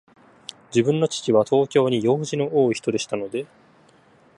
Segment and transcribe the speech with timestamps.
[0.75, 3.45] 自分の父は、東京に用事の多いひとでしたので、